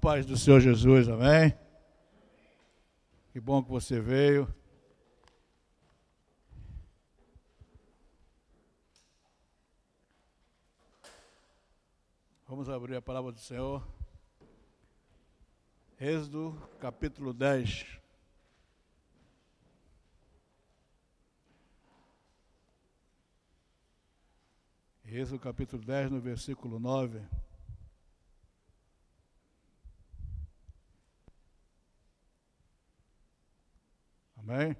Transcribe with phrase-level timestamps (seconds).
[0.00, 1.54] Paz do Senhor Jesus, amém?
[3.32, 4.48] Que bom que você veio.
[12.48, 13.86] Vamos abrir a palavra do Senhor.
[16.00, 18.00] Êxodo, capítulo 10.
[25.04, 27.20] Êxodo, capítulo 10, no versículo 9.
[34.42, 34.74] Amém?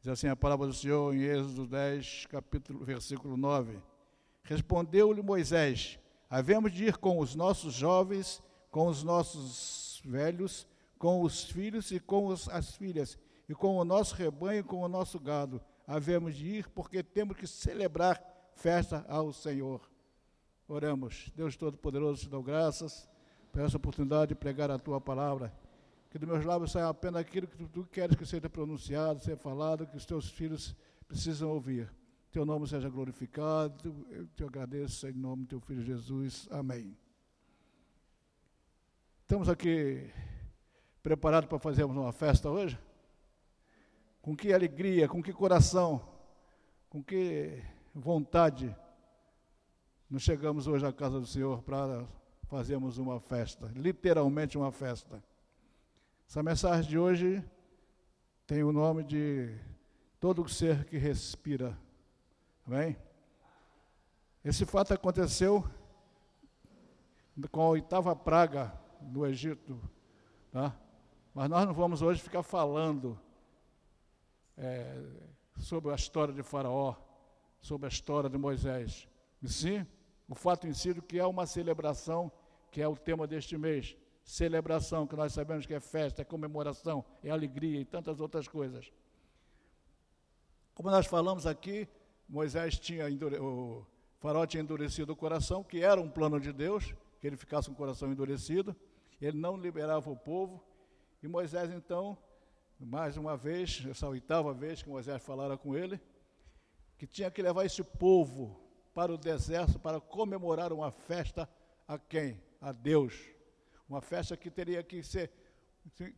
[0.00, 3.78] Diz assim a palavra do Senhor em Êxodo 10, capítulo, versículo 9.
[4.42, 5.98] Respondeu-lhe Moisés:
[6.28, 10.66] Havemos de ir com os nossos jovens, com os nossos velhos,
[10.98, 13.18] com os filhos e com os, as filhas,
[13.48, 15.60] e com o nosso rebanho e com o nosso gado.
[15.86, 18.22] Havemos de ir porque temos que celebrar
[18.54, 19.80] festa ao Senhor.
[20.68, 21.32] Oramos.
[21.34, 23.08] Deus Todo-Poderoso, te dou graças
[23.50, 25.50] por essa oportunidade de pregar a tua palavra
[26.14, 29.84] que dos meus lábios saia apenas aquilo que tu, queres que seja pronunciado, seja falado,
[29.84, 30.72] que os teus filhos
[31.08, 31.92] precisam ouvir.
[32.30, 36.46] Teu nome seja glorificado, eu te agradeço em nome do teu filho Jesus.
[36.52, 36.96] Amém.
[39.22, 40.08] Estamos aqui
[41.02, 42.78] preparados para fazermos uma festa hoje?
[44.22, 46.00] Com que alegria, com que coração,
[46.88, 47.60] com que
[47.92, 48.72] vontade
[50.08, 52.06] nós chegamos hoje à casa do Senhor para
[52.44, 55.20] fazermos uma festa, literalmente uma festa.
[56.28, 57.44] Essa mensagem de hoje
[58.46, 59.54] tem o nome de
[60.18, 61.78] todo ser que respira.
[62.66, 62.96] Amém?
[64.44, 65.64] Esse fato aconteceu
[67.50, 69.80] com a oitava praga no Egito.
[70.50, 70.76] Tá?
[71.32, 73.18] Mas nós não vamos hoje ficar falando
[74.56, 75.02] é,
[75.58, 76.96] sobre a história de Faraó,
[77.60, 79.06] sobre a história de Moisés.
[79.42, 79.86] E sim,
[80.28, 82.32] o fato em si que é uma celebração,
[82.72, 87.04] que é o tema deste mês celebração, que nós sabemos que é festa, é comemoração,
[87.22, 88.90] é alegria e tantas outras coisas.
[90.74, 91.86] Como nós falamos aqui,
[92.28, 93.06] Moisés tinha,
[93.40, 93.86] o
[94.48, 97.76] tinha endurecido o coração, que era um plano de Deus, que ele ficasse com o
[97.76, 98.74] coração endurecido,
[99.20, 100.64] ele não liberava o povo,
[101.22, 102.18] e Moisés então,
[102.80, 106.00] mais uma vez, essa oitava vez que Moisés falara com ele,
[106.96, 108.60] que tinha que levar esse povo
[108.94, 111.48] para o deserto para comemorar uma festa
[111.86, 112.40] a quem?
[112.60, 113.33] A Deus.
[113.88, 115.30] Uma festa que teria que ser,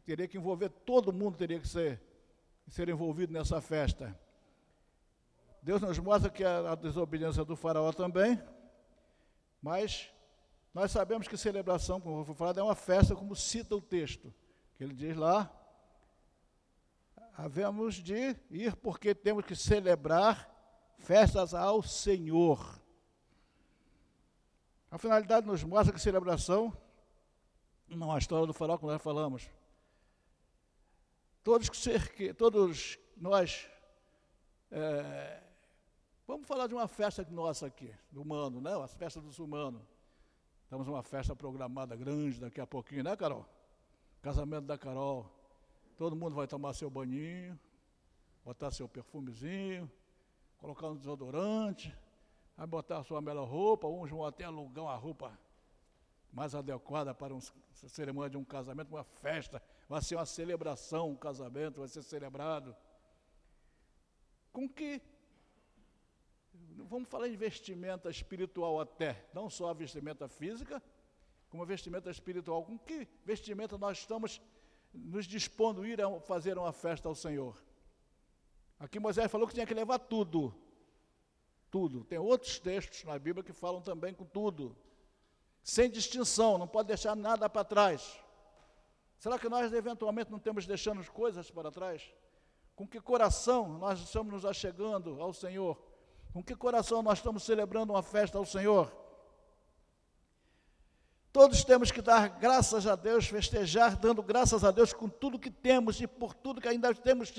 [0.05, 2.01] teria que envolver todo mundo, teria que ser,
[2.69, 4.19] ser envolvido nessa festa.
[5.61, 8.41] Deus nos mostra que a, a desobediência do faraó também,
[9.61, 10.13] mas
[10.73, 14.33] nós sabemos que celebração, como foi falado, é uma festa, como cita o texto,
[14.77, 15.51] que ele diz lá,
[17.37, 20.49] havemos de ir porque temos que celebrar
[20.99, 22.81] festas ao Senhor.
[24.91, 26.73] A finalidade nos mostra que celebração
[27.95, 29.49] não a história do farol que nós falamos.
[31.45, 31.69] Todos,
[32.17, 33.69] que, todos nós,
[34.71, 35.41] é,
[36.27, 38.75] vamos falar de uma festa nossa aqui, do humano, né?
[38.75, 39.83] A festa dos humanos.
[40.65, 43.47] Estamos uma festa programada grande daqui a pouquinho, né, Carol?
[44.21, 45.31] Casamento da Carol.
[45.97, 47.57] Todo mundo vai tomar seu banhinho,
[48.45, 49.89] botar seu perfumezinho,
[50.59, 51.97] colocar um desodorante,
[52.57, 55.39] vai botar sua melhor roupa, uns vão até alugar uma roupa
[56.33, 61.11] mais adequada para um, a cerimônia de um casamento, uma festa, vai ser uma celebração,
[61.11, 62.75] um casamento vai ser celebrado.
[64.53, 65.01] Com que
[66.85, 70.83] vamos falar em vestimenta espiritual até, não só a vestimenta física,
[71.49, 72.65] como a vestimenta espiritual.
[72.65, 74.41] Com que vestimenta nós estamos
[74.93, 77.57] nos dispondo a ir a fazer uma festa ao Senhor?
[78.79, 80.55] Aqui Moisés falou que tinha que levar tudo.
[81.71, 82.05] Tudo.
[82.05, 84.77] Tem outros textos na Bíblia que falam também com tudo
[85.67, 88.17] sem distinção, não pode deixar nada para trás.
[89.19, 92.09] Será que nós eventualmente não temos deixando coisas para trás?
[92.77, 95.77] Com que coração nós estamos nos achegando ao Senhor?
[96.33, 98.95] Com que coração nós estamos celebrando uma festa ao Senhor?
[101.33, 105.51] Todos temos que dar graças a Deus, festejar, dando graças a Deus com tudo que
[105.51, 107.33] temos e por tudo que ainda temos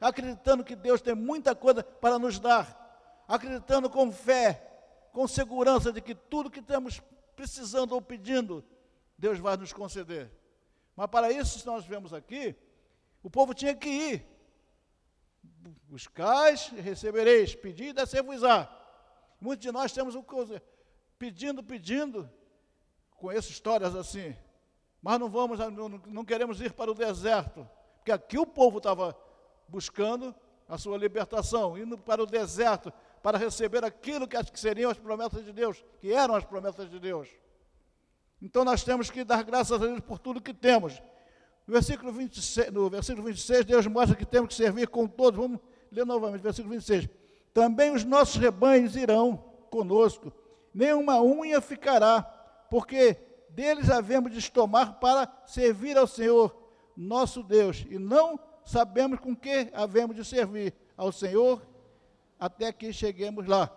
[0.00, 4.70] acreditando que Deus tem muita coisa para nos dar, acreditando com fé,
[5.12, 7.02] com segurança de que tudo que temos
[7.36, 8.64] precisando ou pedindo,
[9.16, 10.30] Deus vai nos conceder.
[10.96, 12.54] Mas para isso, nós vemos aqui,
[13.22, 14.26] o povo tinha que ir.
[15.88, 18.70] Buscais recebereis, pedi e descer-vos-á.
[19.40, 20.24] Muitos de nós temos um
[21.18, 22.30] pedindo, pedindo.
[23.16, 24.36] Conheço histórias assim.
[25.00, 27.68] Mas não vamos, não, não queremos ir para o deserto.
[27.96, 29.16] Porque aqui o povo estava
[29.68, 30.34] buscando
[30.68, 35.52] a sua libertação, indo para o deserto, para receber aquilo que seriam as promessas de
[35.52, 37.28] Deus, que eram as promessas de Deus.
[38.40, 41.00] Então nós temos que dar graças a Deus por tudo que temos.
[41.66, 45.38] No versículo 26, no versículo 26 Deus mostra que temos que servir com todos.
[45.38, 45.60] Vamos
[45.92, 47.08] ler novamente, versículo 26.
[47.54, 49.36] Também os nossos rebanhos irão
[49.70, 50.32] conosco,
[50.74, 52.22] nenhuma unha ficará,
[52.68, 53.16] porque
[53.50, 56.54] deles havemos de tomar para servir ao Senhor,
[56.96, 61.62] nosso Deus, e não sabemos com que havemos de servir ao Senhor
[62.42, 63.70] até que cheguemos lá.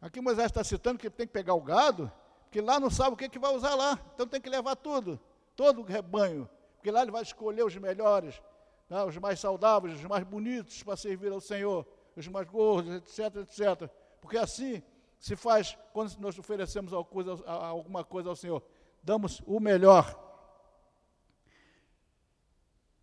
[0.00, 2.10] Aqui Moisés está citando que tem que pegar o gado,
[2.44, 5.18] porque lá não sabe o que, que vai usar lá, então tem que levar tudo,
[5.56, 8.40] todo o rebanho, porque lá ele vai escolher os melhores,
[8.88, 11.84] tá, os mais saudáveis, os mais bonitos para servir ao Senhor,
[12.14, 13.90] os mais gordos, etc, etc.
[14.20, 14.80] Porque assim
[15.18, 18.62] se faz quando nós oferecemos alguma coisa ao Senhor,
[19.02, 20.16] damos o melhor.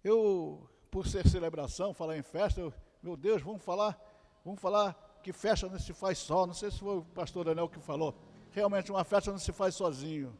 [0.01, 3.99] Eu, por ser celebração, falar em festa, eu, meu Deus, vamos falar,
[4.43, 6.45] vamos falar que festa não se faz só.
[6.45, 8.15] Não sei se foi o pastor Daniel que falou.
[8.51, 10.37] Realmente uma festa não se faz sozinho.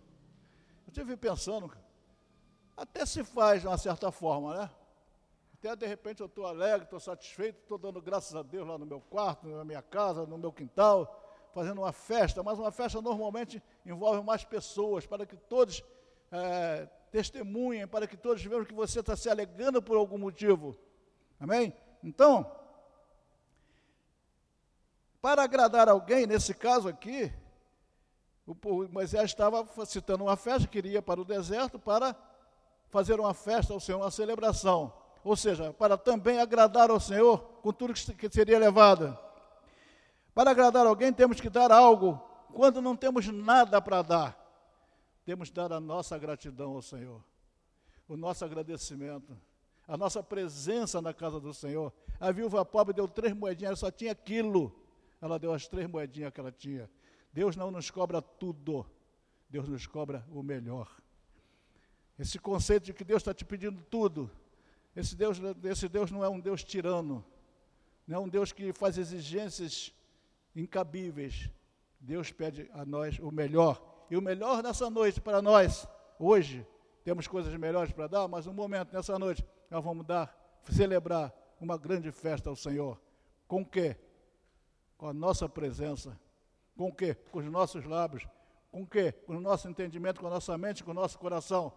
[0.85, 1.71] Eu estive pensando,
[2.75, 4.69] até se faz de uma certa forma, né?
[5.55, 8.85] Até de repente eu estou alegre, estou satisfeito, estou dando graças a Deus lá no
[8.85, 13.61] meu quarto, na minha casa, no meu quintal, fazendo uma festa, mas uma festa normalmente
[13.85, 15.83] envolve mais pessoas, para que todos
[16.31, 20.77] é, testemunhem, para que todos vejam que você está se alegrando por algum motivo.
[21.39, 21.73] Amém?
[22.03, 22.49] Então,
[25.21, 27.31] para agradar alguém, nesse caso aqui,
[28.45, 32.15] o Moisés estava citando uma festa, queria para o deserto para
[32.89, 34.93] fazer uma festa ao Senhor, uma celebração.
[35.23, 39.17] Ou seja, para também agradar ao Senhor com tudo que seria levado.
[40.33, 42.21] Para agradar alguém, temos que dar algo.
[42.53, 44.47] Quando não temos nada para dar,
[45.25, 47.21] temos que dar a nossa gratidão ao Senhor,
[48.07, 49.37] o nosso agradecimento,
[49.87, 51.93] a nossa presença na casa do Senhor.
[52.19, 54.75] A viúva pobre deu três moedinhas, ela só tinha aquilo.
[55.21, 56.89] Ela deu as três moedinhas que ela tinha.
[57.31, 58.85] Deus não nos cobra tudo,
[59.49, 60.89] Deus nos cobra o melhor.
[62.19, 64.29] Esse conceito de que Deus está te pedindo tudo,
[64.95, 67.23] esse Deus, esse Deus não é um Deus tirano,
[68.07, 69.93] não é um Deus que faz exigências
[70.55, 71.49] incabíveis.
[71.99, 73.81] Deus pede a nós o melhor.
[74.09, 75.87] E o melhor nessa noite para nós,
[76.19, 76.65] hoje,
[77.03, 80.35] temos coisas melhores para dar, mas no momento, nessa noite, nós vamos dar,
[80.69, 82.99] celebrar uma grande festa ao Senhor.
[83.47, 83.95] Com o quê?
[84.97, 86.17] Com a nossa presença
[86.77, 87.15] com o quê?
[87.31, 88.27] Com os nossos lábios.
[88.71, 89.11] Com o quê?
[89.11, 91.73] Com o nosso entendimento, com a nossa mente, com o nosso coração.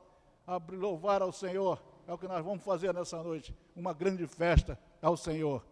[0.47, 1.83] Abrir, louvar ao Senhor.
[2.07, 3.57] É o que nós vamos fazer nessa noite.
[3.75, 5.65] Uma grande festa ao Senhor.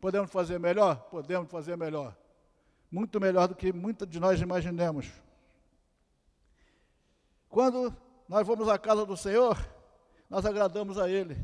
[0.00, 0.96] Podemos fazer melhor?
[1.10, 2.16] Podemos fazer melhor.
[2.90, 5.10] Muito melhor do que muitos de nós imaginemos.
[7.48, 7.94] Quando
[8.28, 9.58] nós vamos à casa do Senhor,
[10.30, 11.36] nós agradamos a Ele.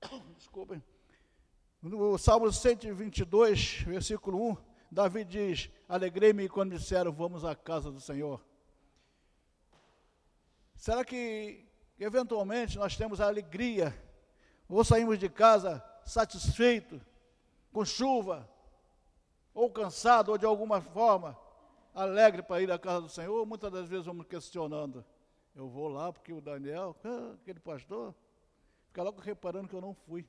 [0.36, 0.82] Desculpem.
[1.80, 4.56] No Salmo 122, versículo 1,
[4.90, 8.44] Davi diz: Alegrei-me quando disseram, vamos à casa do Senhor.
[10.74, 11.64] Será que,
[11.98, 13.94] eventualmente, nós temos a alegria,
[14.68, 17.00] ou saímos de casa satisfeito,
[17.72, 18.48] com chuva,
[19.52, 21.38] ou cansado, ou de alguma forma,
[21.94, 23.44] alegre para ir à casa do Senhor?
[23.44, 25.04] Muitas das vezes vamos questionando.
[25.54, 28.14] Eu vou lá porque o Daniel, ah, aquele pastor,
[28.98, 30.26] fica logo reparando que eu não fui.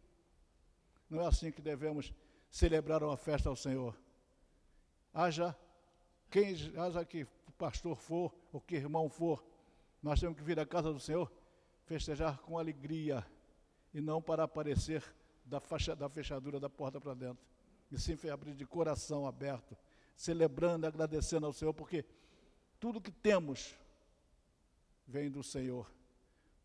[1.10, 2.14] Não é assim que devemos
[2.52, 3.98] celebrar uma festa ao Senhor
[5.12, 5.58] haja
[6.30, 7.26] quem haja que
[7.58, 9.44] pastor for, ou que irmão for,
[10.04, 11.32] nós temos que vir à casa do Senhor
[11.86, 13.26] festejar com alegria
[13.92, 15.04] e não para aparecer
[15.44, 17.44] da, faixa, da fechadura da porta para dentro.
[17.92, 19.76] E sim abrir de coração aberto,
[20.16, 22.06] celebrando, agradecendo ao Senhor, porque
[22.80, 23.76] tudo que temos
[25.08, 25.92] vem do Senhor.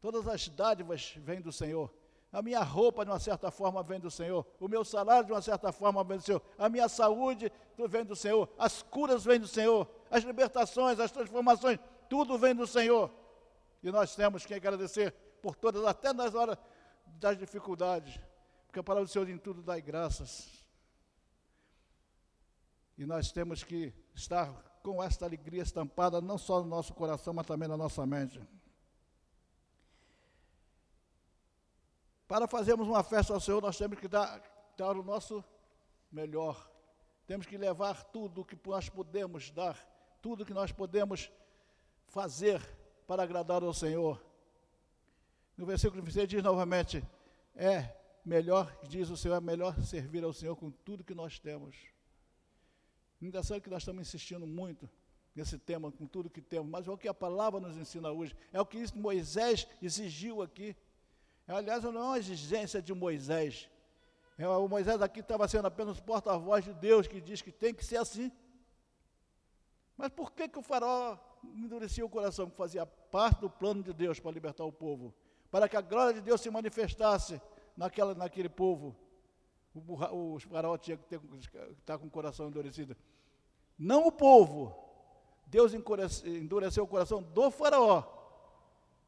[0.05, 1.91] Todas as dádivas vêm do Senhor.
[2.31, 4.47] A minha roupa, de uma certa forma, vem do Senhor.
[4.61, 6.43] O meu salário, de uma certa forma, vem do Senhor.
[6.59, 7.51] A minha saúde
[7.89, 8.47] vem do Senhor.
[8.59, 9.89] As curas vêm do Senhor.
[10.11, 13.11] As libertações, as transformações, tudo vem do Senhor.
[13.83, 16.59] E nós temos que agradecer por todas, até nas horas
[17.07, 18.21] das dificuldades.
[18.67, 20.67] Porque a palavra do Senhor em tudo dá graças.
[22.99, 27.47] E nós temos que estar com esta alegria estampada, não só no nosso coração, mas
[27.47, 28.39] também na nossa mente.
[32.27, 34.43] Para fazermos uma festa ao Senhor, nós temos que dar,
[34.77, 35.45] dar o nosso
[36.11, 36.71] melhor.
[37.27, 39.77] Temos que levar tudo o que nós podemos dar,
[40.21, 41.31] tudo que nós podemos
[42.09, 42.61] fazer
[43.07, 44.25] para agradar ao Senhor.
[45.57, 47.05] No versículo 26 diz novamente:
[47.55, 51.77] é melhor, diz o Senhor, é melhor servir ao Senhor com tudo que nós temos.
[53.21, 54.89] Engraçado que nós estamos insistindo muito
[55.35, 58.37] nesse tema, com tudo que temos, mas é o que a palavra nos ensina hoje,
[58.53, 60.77] é o que Moisés exigiu aqui.
[61.47, 63.69] Aliás, não é uma exigência de Moisés.
[64.39, 67.85] É, o Moisés aqui estava sendo apenas porta-voz de Deus que diz que tem que
[67.85, 68.33] ser assim.
[69.97, 71.17] Mas por que, que o faraó
[71.55, 75.15] endurecia o coração, que fazia parte do plano de Deus para libertar o povo,
[75.51, 77.41] para que a glória de Deus se manifestasse
[77.77, 78.97] naquela, naquele povo.
[79.75, 82.97] O, o faraó tinha que estar tá com o coração endurecido.
[83.79, 84.75] Não o povo.
[85.47, 85.73] Deus
[86.25, 88.03] endureceu o coração do faraó.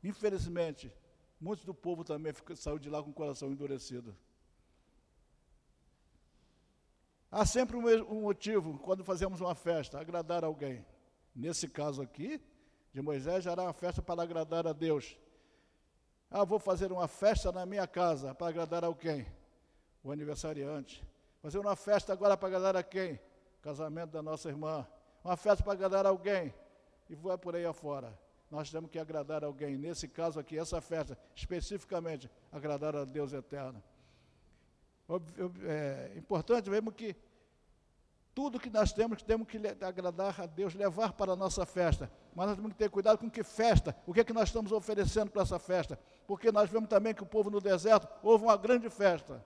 [0.04, 0.92] Infelizmente,
[1.46, 4.16] muitos do povo também saiu de lá com o coração endurecido.
[7.30, 10.84] Há sempre um motivo quando fazemos uma festa, agradar alguém.
[11.34, 12.40] Nesse caso aqui,
[12.92, 15.16] de Moisés, já era uma festa para agradar a Deus.
[16.28, 19.24] Ah, vou fazer uma festa na minha casa para agradar a quem?
[20.02, 21.06] O aniversariante.
[21.40, 23.20] Fazer uma festa agora para agradar a quem?
[23.62, 24.84] Casamento da nossa irmã.
[25.22, 26.52] Uma festa para agradar alguém.
[27.08, 28.18] E vai por aí afora.
[28.50, 29.76] Nós temos que agradar alguém.
[29.76, 33.82] Nesse caso aqui, essa festa, especificamente, agradar a Deus eterno.
[35.64, 37.16] É importante mesmo que
[38.34, 42.10] tudo que nós temos, temos que agradar a Deus, levar para a nossa festa.
[42.34, 44.72] Mas nós temos que ter cuidado com que festa, o que é que nós estamos
[44.72, 45.98] oferecendo para essa festa.
[46.26, 49.44] Porque nós vemos também que o povo no deserto houve uma grande festa.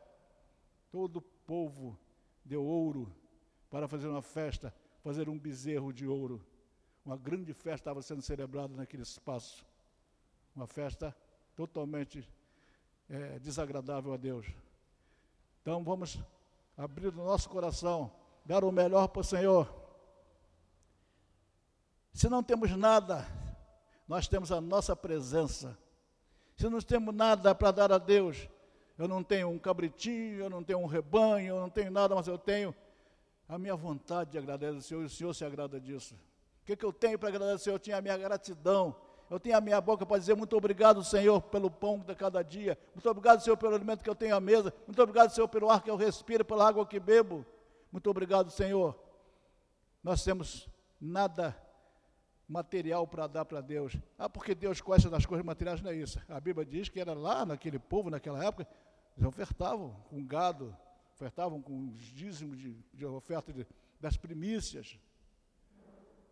[0.90, 1.96] Todo o povo
[2.44, 3.14] deu ouro
[3.70, 6.44] para fazer uma festa, fazer um bezerro de ouro.
[7.10, 9.66] Uma grande festa estava sendo celebrada naquele espaço.
[10.54, 11.12] Uma festa
[11.56, 12.24] totalmente
[13.08, 14.46] é, desagradável a Deus.
[15.60, 16.20] Então vamos
[16.76, 18.12] abrir o nosso coração,
[18.44, 19.68] dar o melhor para o Senhor.
[22.12, 23.26] Se não temos nada,
[24.06, 25.76] nós temos a nossa presença.
[26.56, 28.48] Se não temos nada para dar a Deus,
[28.96, 32.28] eu não tenho um cabritinho, eu não tenho um rebanho, eu não tenho nada, mas
[32.28, 32.72] eu tenho
[33.48, 36.14] a minha vontade de agradecer ao Senhor, e o Senhor se agrada disso.
[36.70, 37.68] Que, que eu tenho para agradecer?
[37.68, 38.94] Eu tinha a minha gratidão,
[39.28, 42.78] eu tenho a minha boca para dizer muito obrigado, Senhor, pelo pão de cada dia.
[42.94, 44.72] Muito obrigado, Senhor, pelo alimento que eu tenho à mesa.
[44.86, 47.44] Muito obrigado, Senhor, pelo ar que eu respiro, pela água que bebo.
[47.90, 48.96] Muito obrigado, Senhor.
[50.00, 50.68] Nós temos
[51.00, 51.56] nada
[52.46, 53.96] material para dar para Deus.
[54.16, 56.20] Ah, porque Deus gosta das coisas materiais, não é isso.
[56.28, 58.64] A Bíblia diz que era lá naquele povo, naquela época,
[59.16, 60.72] eles ofertavam com gado,
[61.16, 63.66] ofertavam com os dízimos de, de oferta de,
[64.00, 65.00] das primícias.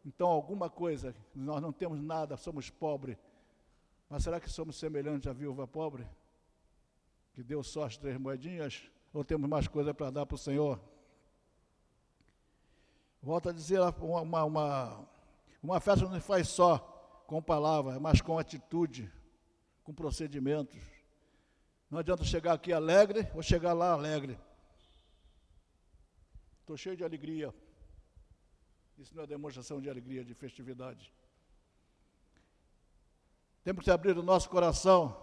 [0.08, 3.18] Então, alguma coisa, nós não temos nada, somos pobres.
[4.08, 6.08] Mas será que somos semelhantes à viúva pobre?
[7.34, 8.90] Que deu só as três moedinhas?
[9.12, 10.80] Ou temos mais coisa para dar para o Senhor?
[13.22, 15.08] Volto a dizer, uma, uma,
[15.62, 16.78] uma festa não se faz só
[17.26, 19.12] com palavras, mas com atitude,
[19.84, 20.80] com procedimentos.
[21.90, 24.38] Não adianta chegar aqui alegre ou chegar lá alegre.
[26.60, 27.54] Estou cheio de alegria.
[28.98, 31.12] Isso não é demonstração de alegria, de festividade.
[33.62, 35.16] Temos que abrir o nosso coração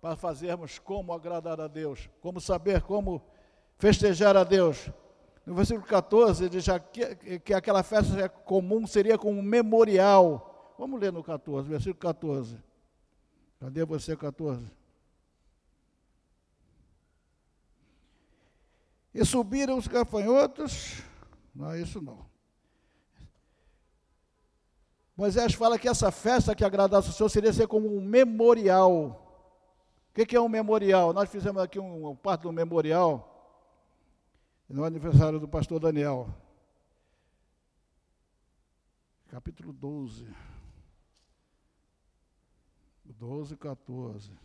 [0.00, 3.20] para fazermos como agradar a Deus, como saber como
[3.76, 4.88] festejar a Deus.
[5.44, 10.74] No versículo 14, ele diz que, que aquela festa é comum seria como um memorial.
[10.78, 12.56] Vamos ler no 14, versículo 14.
[13.58, 14.70] Cadê você, 14?
[19.12, 21.02] E subiram os gafanhotos.
[21.52, 22.37] Não, isso não.
[25.18, 29.20] Moisés fala que essa festa que agradasse o Senhor seria ser como um memorial.
[30.10, 31.12] O que, é um memorial?
[31.12, 33.34] Nós fizemos aqui um, um parte do memorial
[34.68, 36.28] no aniversário do pastor Daniel.
[39.26, 40.32] Capítulo 12.
[43.04, 44.38] 12, 14.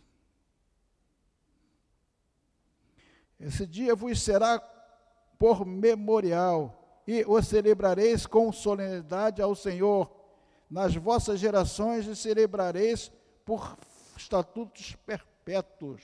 [3.38, 4.58] Esse dia vos será
[5.38, 10.23] por memorial, e o celebrareis com solenidade ao Senhor
[10.74, 13.12] nas vossas gerações e celebrareis
[13.44, 13.78] por
[14.16, 16.02] estatutos perpétuos.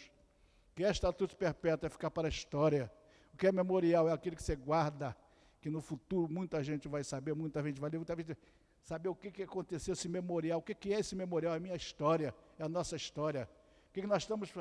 [0.70, 1.88] O que é estatuto perpétuo?
[1.88, 2.88] É ficar para a história.
[3.34, 4.08] O que é memorial?
[4.08, 5.16] É aquele que você guarda,
[5.60, 8.38] que no futuro muita gente vai saber, muita gente vai ler, muita gente
[8.84, 10.60] saber o que, que aconteceu esse memorial.
[10.60, 11.54] O que, que é esse memorial?
[11.54, 13.50] É a minha história, é a nossa história.
[13.88, 14.52] O que, que nós estamos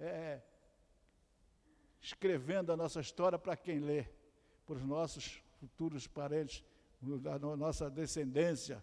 [0.00, 0.40] é,
[2.00, 4.06] escrevendo a nossa história para quem lê?
[4.66, 6.64] Para os nossos futuros parentes,
[7.32, 8.82] a nossa descendência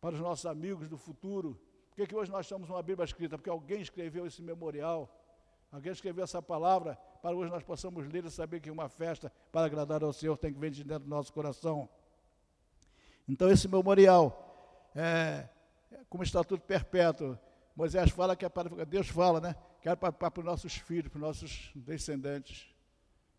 [0.00, 1.60] para os nossos amigos do futuro.
[1.90, 3.36] Por que, que hoje nós temos uma Bíblia escrita?
[3.36, 5.14] Porque alguém escreveu esse memorial,
[5.70, 9.66] alguém escreveu essa palavra, para hoje nós possamos ler e saber que uma festa para
[9.66, 11.88] agradar ao Senhor tem que vir de dentro do nosso coração.
[13.28, 14.50] Então, esse memorial
[14.94, 15.48] é,
[16.08, 17.38] como estatuto perpétuo.
[17.74, 19.54] Moisés fala que é para, Deus fala, né?
[19.80, 22.68] Que é para, para, para os nossos filhos, para os nossos descendentes,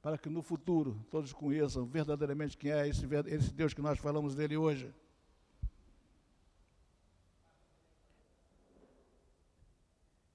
[0.02, 4.36] para que no futuro todos conheçam verdadeiramente quem é esse, esse Deus que nós falamos
[4.36, 4.94] dele hoje.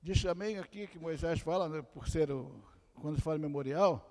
[0.07, 2.63] Diz também aqui que Moisés fala, né, por ser o,
[2.95, 4.09] quando fala memorial,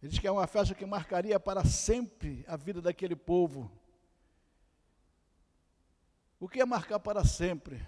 [0.00, 3.68] ele diz que é uma festa que marcaria para sempre a vida daquele povo.
[6.38, 7.84] O que é marcar para sempre?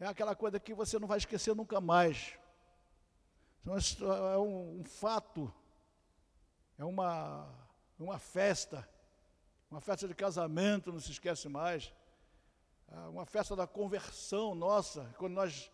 [0.00, 2.38] É aquela coisa que você não vai esquecer nunca mais.
[3.66, 5.52] É um, um fato,
[6.78, 7.54] é uma,
[7.98, 8.88] uma festa,
[9.70, 11.92] uma festa de casamento, não se esquece mais.
[12.90, 15.70] É uma festa da conversão nossa, quando nós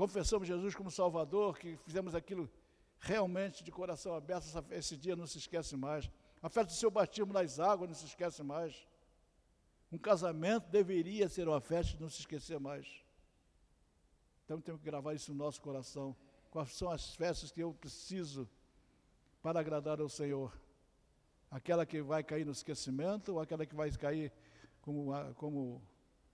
[0.00, 2.50] confessamos Jesus como Salvador, que fizemos aquilo
[2.98, 6.10] realmente de coração aberto, esse dia não se esquece mais.
[6.40, 8.88] A festa do seu batismo nas águas não se esquece mais.
[9.92, 12.86] Um casamento deveria ser uma festa de não se esquecer mais.
[14.42, 16.16] Então temos que gravar isso no nosso coração.
[16.50, 18.48] Quais são as festas que eu preciso
[19.42, 20.50] para agradar ao Senhor?
[21.50, 24.32] Aquela que vai cair no esquecimento ou aquela que vai cair
[24.80, 25.82] como, como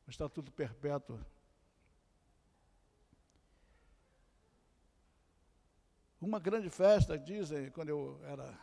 [0.06, 1.18] estatuto perpétuo?
[6.26, 8.58] Uma grande festa, dizem, quando eu era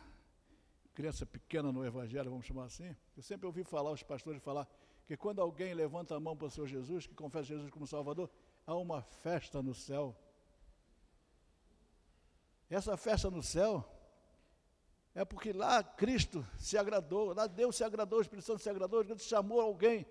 [0.92, 4.68] criança pequena no Evangelho, vamos chamar assim, eu sempre ouvi falar, os pastores falar,
[5.06, 8.30] que quando alguém levanta a mão para o Senhor Jesus, que confessa Jesus como Salvador,
[8.66, 10.14] há uma festa no céu.
[12.68, 13.82] Essa festa no céu
[15.14, 19.02] é porque lá Cristo se agradou, lá Deus se agradou, o Espírito Santo se agradou,
[19.02, 20.06] Deus chamou alguém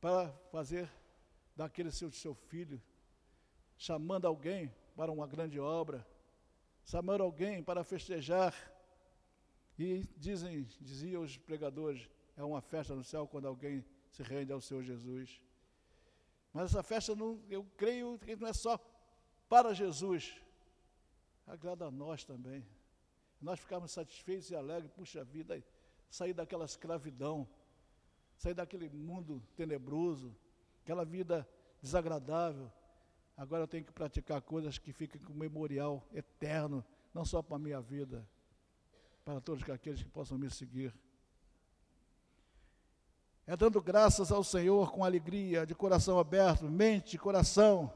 [0.00, 0.90] para fazer
[1.54, 2.82] daquele seu, seu filho,
[3.76, 6.04] chamando alguém para uma grande obra,
[6.84, 8.52] chamando alguém para festejar.
[9.78, 14.60] E dizem, diziam os pregadores, é uma festa no céu quando alguém se rende ao
[14.60, 15.40] Senhor Jesus.
[16.52, 18.76] Mas essa festa, não, eu creio que não é só
[19.48, 20.34] para Jesus,
[21.46, 22.66] agrada a nós também.
[23.40, 25.62] Nós ficarmos satisfeitos e alegres, puxa vida,
[26.10, 27.48] sair daquela escravidão,
[28.36, 30.36] sair daquele mundo tenebroso,
[30.82, 31.48] aquela vida
[31.80, 32.68] desagradável.
[33.38, 37.60] Agora eu tenho que praticar coisas que fiquem com memorial eterno, não só para a
[37.60, 38.28] minha vida,
[39.24, 40.92] para todos aqueles que possam me seguir.
[43.46, 47.94] É dando graças ao Senhor com alegria, de coração aberto, mente, coração.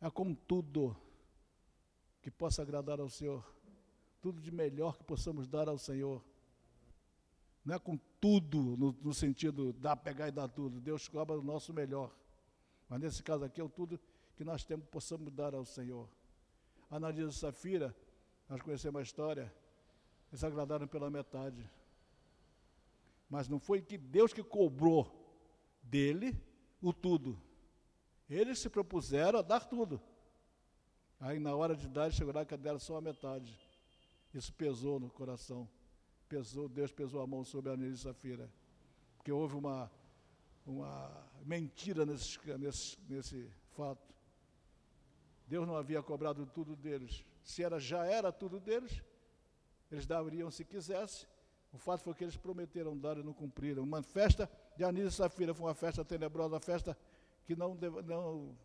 [0.00, 0.96] É com tudo
[2.20, 3.46] que possa agradar ao Senhor.
[4.20, 6.20] Tudo de melhor que possamos dar ao Senhor.
[7.64, 10.80] Não é com tudo, no, no sentido dar, pegar e dar tudo.
[10.80, 12.12] Deus cobra o nosso melhor.
[12.92, 13.98] Mas nesse caso aqui é o tudo
[14.36, 16.06] que nós temos possamos dar ao Senhor.
[16.90, 17.96] Analisa e Safira,
[18.46, 19.50] nós conhecemos a história,
[20.30, 21.70] eles agradaram pela metade.
[23.30, 25.10] Mas não foi que Deus que cobrou
[25.82, 26.38] dele
[26.82, 27.40] o tudo.
[28.28, 29.98] Eles se propuseram a dar tudo.
[31.18, 33.58] Aí na hora de dar, chegou lá que deram só a metade.
[34.34, 35.66] Isso pesou no coração.
[36.28, 38.52] Pesou, Deus pesou a mão sobre a Anelise Safira.
[39.16, 39.90] Porque houve uma,
[40.66, 44.12] uma mentira nesse, nesse, nesse fato.
[45.46, 47.24] Deus não havia cobrado tudo deles.
[47.42, 49.02] Se era, já era tudo deles,
[49.90, 51.26] eles dariam se quisesse.
[51.72, 53.82] O fato foi que eles prometeram dar e não cumpriram.
[53.82, 56.96] Uma festa de Anísio e Safira foi uma festa tenebrosa, uma festa
[57.44, 58.56] que não, não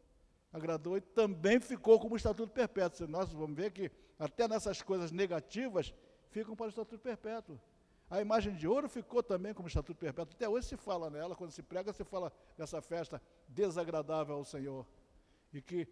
[0.52, 3.08] agradou e também ficou como estatuto perpétuo.
[3.08, 5.94] Nós vamos ver que até nessas coisas negativas
[6.30, 7.60] ficam para o estatuto perpétuo.
[8.10, 10.34] A imagem de ouro ficou também como estatuto perpétuo.
[10.34, 14.88] Até hoje se fala nela, quando se prega, se fala dessa festa desagradável ao Senhor.
[15.54, 15.88] E que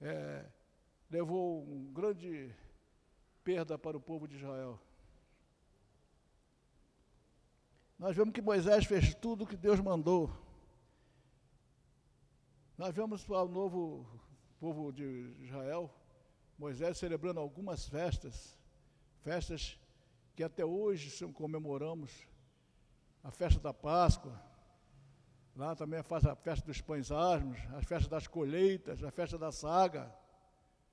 [0.00, 0.44] é,
[1.10, 2.54] levou um grande
[3.42, 4.78] perda para o povo de Israel.
[7.98, 10.30] Nós vemos que Moisés fez tudo o que Deus mandou.
[12.76, 14.06] Nós vemos o novo
[14.60, 15.92] povo de Israel,
[16.58, 18.56] Moisés celebrando algumas festas,
[19.22, 19.78] festas
[20.38, 22.12] que até hoje comemoramos,
[23.24, 24.40] a festa da Páscoa,
[25.56, 29.50] lá também faz a festa dos pães asmos, as festas das colheitas, a festa da
[29.50, 30.14] saga.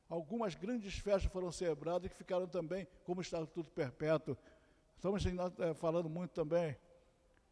[0.10, 4.36] Algumas grandes festas foram celebradas que ficaram também como estatuto perpétuo.
[4.95, 6.75] Estamos eh, falando muito também.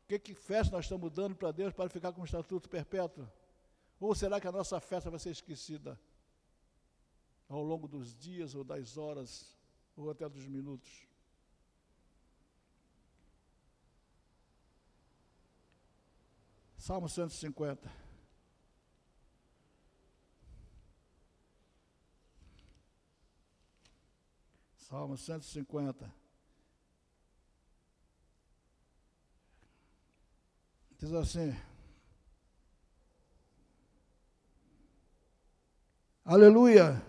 [0.08, 3.30] Que, que festa nós estamos dando para Deus para ficar com estatuto perpétuo?
[4.00, 6.00] Ou será que a nossa festa vai ser esquecida
[7.48, 9.56] ao longo dos dias, ou das horas,
[9.96, 11.13] ou até dos minutos?
[16.84, 17.90] Salmo 150.
[24.76, 26.14] Salmo 150.
[31.00, 31.56] Diz assim:
[36.26, 37.02] Aleluia!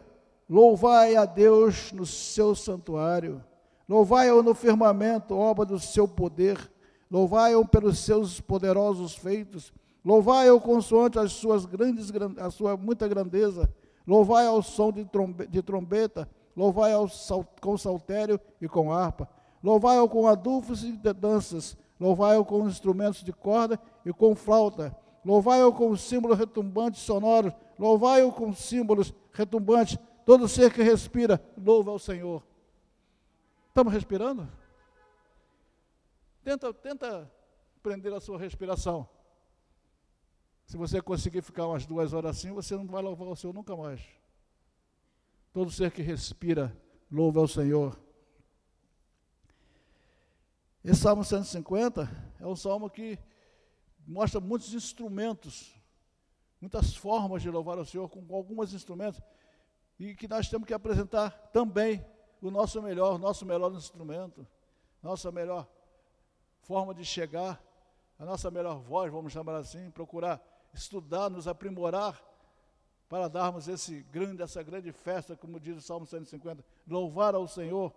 [0.49, 3.45] Louvai a Deus no seu santuário,
[3.89, 6.73] louvai-o no firmamento, obra do seu poder,
[7.15, 9.73] louvai-o pelos seus poderosos feitos,
[10.05, 13.73] louvai-o consoante as suas grandes, a sua muita grandeza,
[14.05, 19.29] louvai ao som de, trombe, de trombeta, louvai ao sal, com saltério e com harpa,
[19.63, 24.95] louvai-o com adufos e danças, Louvai-o com instrumentos de corda e com flauta.
[25.25, 27.53] Louvai-o com símbolos retumbantes sonoros.
[27.79, 29.97] Louvai-o com símbolos retumbantes.
[30.27, 32.43] Todo ser que respira, louva ao Senhor.
[33.69, 34.49] Estamos respirando?
[36.45, 37.33] Tenta, tenta
[37.83, 39.09] prender a sua respiração.
[40.67, 43.75] Se você conseguir ficar umas duas horas assim, você não vai louvar o Senhor nunca
[43.75, 44.03] mais.
[45.55, 46.77] Todo ser que respira,
[47.11, 47.99] louva ao Senhor.
[50.85, 53.19] Esse Salmo 150 é um salmo que
[54.07, 55.75] mostra muitos instrumentos,
[56.61, 59.23] muitas formas de louvar ao Senhor, com alguns instrumentos,
[59.99, 62.05] e que nós temos que apresentar também
[62.43, 64.47] o nosso melhor, o nosso melhor instrumento,
[65.03, 65.67] nossa melhor
[66.65, 67.63] forma de chegar,
[68.19, 72.23] a nossa melhor voz, vamos chamar assim, procurar estudar, nos aprimorar
[73.09, 77.95] para darmos esse grande, essa grande festa, como diz o Salmo 150, louvar ao Senhor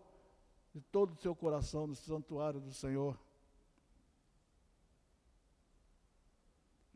[0.74, 3.18] de todo o seu coração no santuário do Senhor.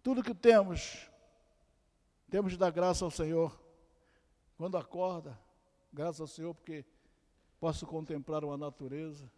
[0.04, 1.10] Tudo que temos,
[2.30, 3.60] temos de dar graça ao Senhor.
[4.58, 5.40] Quando acorda,
[5.92, 6.86] graças ao Senhor, porque
[7.60, 9.32] posso contemplar uma natureza,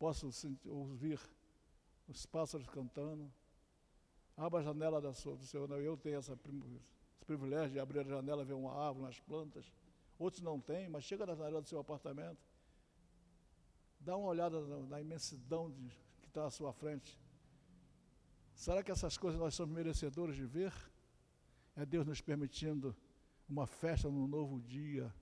[0.00, 0.30] posso
[0.64, 1.20] ouvir
[2.08, 3.30] os pássaros cantando.
[4.36, 5.70] Abra a janela da sua, do Senhor.
[5.70, 9.70] Eu tenho essa, esse privilégio de abrir a janela, ver uma árvore, umas plantas.
[10.18, 12.50] Outros não têm, mas chega na janela do seu apartamento
[14.00, 15.88] Dá uma olhada na, na imensidão de,
[16.22, 17.20] que está à sua frente.
[18.54, 20.72] Será que essas coisas nós somos merecedores de ver?
[21.76, 22.96] É Deus nos permitindo
[23.46, 25.14] uma festa num novo dia,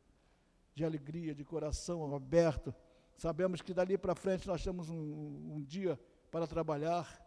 [0.75, 2.73] de alegria, de coração aberto.
[3.19, 5.99] Sabemos que dali para frente nós temos um, um dia
[6.31, 7.21] para trabalhar.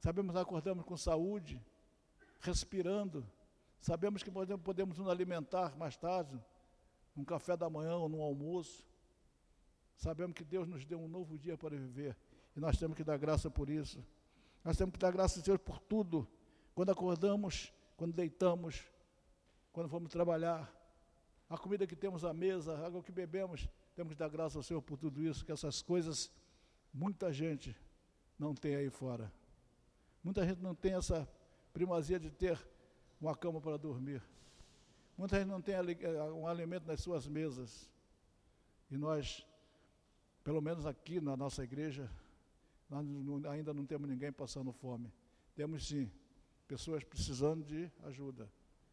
[0.00, 1.62] Sabemos que acordamos com saúde,
[2.40, 3.30] respirando.
[3.78, 6.42] Sabemos que podemos, nos alimentar mais tarde,
[7.14, 8.86] num café da manhã ou num almoço.
[9.98, 12.16] Sabemos que Deus nos deu um novo dia para viver.
[12.56, 14.02] E nós temos que dar graça por isso.
[14.64, 16.26] Nós temos que dar graça a Deus por tudo.
[16.74, 18.82] Quando acordamos, quando deitamos,
[19.74, 20.74] quando vamos trabalhar,
[21.50, 24.62] a comida que temos à mesa, a água que bebemos, temos que dar graça ao
[24.62, 26.30] Senhor por tudo isso, que essas coisas
[26.92, 27.76] muita gente
[28.38, 29.32] não tem aí fora.
[30.22, 31.28] Muita gente não tem essa
[31.72, 32.58] primazia de ter
[33.20, 34.22] uma cama para dormir.
[35.16, 35.76] Muita gente não tem
[36.34, 37.88] um alimento nas suas mesas.
[38.90, 39.46] E nós
[40.44, 42.08] pelo menos aqui na nossa igreja,
[43.50, 45.10] ainda não temos ninguém passando fome.
[45.56, 46.10] Temos sim
[46.68, 48.50] pessoas precisando de ajuda,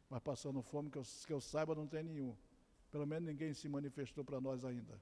[0.09, 2.35] mas passando fome, que eu, que eu saiba, não tem nenhum.
[2.91, 4.99] Pelo menos ninguém se manifestou para nós ainda.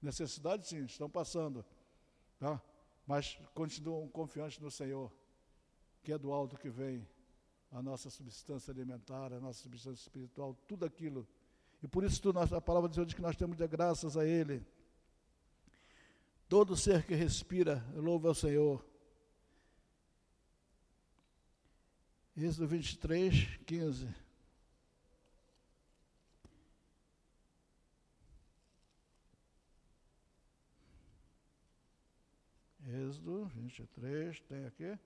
[0.00, 1.64] Necessidade, sim, estão passando,
[2.38, 2.60] tá?
[3.06, 5.10] mas continuam confiantes no Senhor,
[6.02, 7.06] que é do alto que vem
[7.70, 11.26] a nossa substância alimentar, a nossa substância espiritual, tudo aquilo.
[11.82, 14.24] E por isso tudo, a palavra de Deus diz que nós temos de graças a
[14.24, 14.64] Ele.
[16.48, 18.84] Todo ser que respira, louva ao Senhor.
[22.36, 24.23] Êxodo 23, 15.
[32.94, 34.96] Êxodo 23, tem aqui.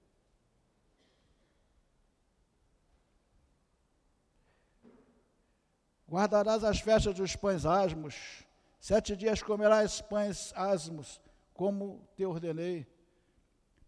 [6.06, 8.44] Guardarás as festas dos pães asmos,
[8.78, 11.18] sete dias comerás pães asmos,
[11.54, 12.86] como te ordenei.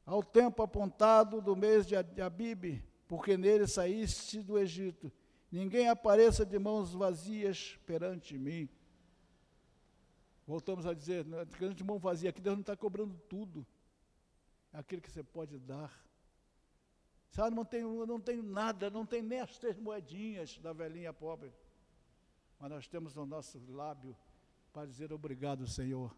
[0.06, 5.12] Ao tempo apontado do mês de Abib, porque nele saíste do Egito,
[5.52, 8.66] ninguém apareça de mãos vazias perante mim.
[10.46, 13.66] Voltamos a dizer, né, de mão vazia, aqui Deus não está cobrando tudo.
[14.72, 15.92] Aquilo que você pode dar.
[17.30, 21.52] Sabe, não tenho, não tenho nada, não tem nem as três moedinhas da velhinha pobre.
[22.58, 24.16] Mas nós temos no nosso lábio
[24.72, 26.14] para dizer obrigado, Senhor.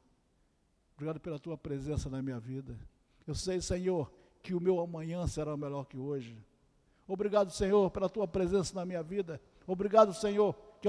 [0.95, 2.79] Obrigado pela tua presença na minha vida.
[3.27, 4.13] Eu sei, Senhor,
[4.43, 6.37] que o meu amanhã será melhor que hoje.
[7.07, 9.41] Obrigado, Senhor, pela tua presença na minha vida.
[9.67, 10.89] Obrigado, Senhor, que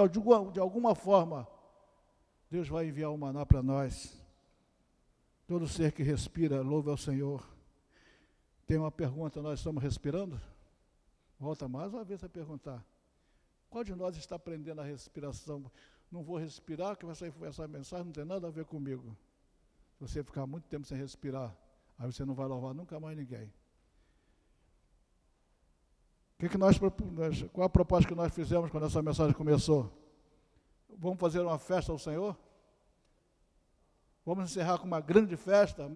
[0.52, 1.47] de alguma forma
[2.49, 4.19] Deus vai enviar o maná para nós.
[5.47, 7.53] Todo ser que respira, louve ao Senhor.
[8.65, 10.39] Tem uma pergunta, nós estamos respirando?
[11.39, 12.84] Volta mais uma vez a perguntar.
[13.69, 15.69] Qual de nós está aprendendo a respiração?
[16.12, 19.15] Não vou respirar, que essa, essa mensagem não tem nada a ver comigo
[19.99, 21.56] você ficar muito tempo sem respirar,
[21.97, 23.52] aí você não vai louvar nunca mais ninguém.
[26.38, 26.78] Que que nós,
[27.54, 29.91] qual a proposta que nós fizemos quando essa mensagem começou?
[30.97, 32.38] Vamos fazer uma festa ao Senhor?
[34.26, 35.89] Vamos encerrar com uma grande festa,